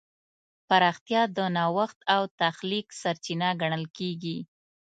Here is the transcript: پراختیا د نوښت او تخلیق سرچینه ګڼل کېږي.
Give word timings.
پراختیا 0.69 1.21
د 1.37 1.37
نوښت 1.57 1.99
او 2.15 2.21
تخلیق 2.41 2.87
سرچینه 3.01 3.49
ګڼل 3.61 3.85
کېږي. 3.97 4.37